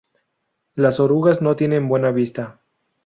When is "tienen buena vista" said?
1.55-2.59